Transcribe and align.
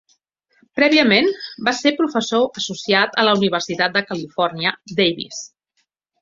Prèviament, 0.77 1.27
va 1.67 1.73
ser 1.79 1.91
professor 1.99 2.47
associat 2.61 3.13
a 3.25 3.27
la 3.27 3.35
Universitat 3.41 3.95
de 3.99 4.03
Califòrnia, 4.13 4.75
Davis. 5.03 5.45